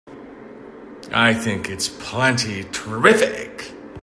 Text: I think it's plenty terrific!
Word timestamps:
I 1.13 1.35
think 1.35 1.69
it's 1.69 1.87
plenty 1.87 2.63
terrific! 2.63 3.71